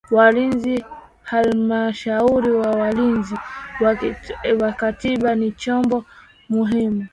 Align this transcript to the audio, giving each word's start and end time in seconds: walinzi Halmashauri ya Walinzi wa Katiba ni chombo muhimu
walinzi 0.11 0.85
Halmashauri 1.23 2.47
ya 2.55 2.69
Walinzi 2.69 3.35
wa 4.59 4.71
Katiba 4.73 5.35
ni 5.35 5.51
chombo 5.51 6.05
muhimu 6.49 7.07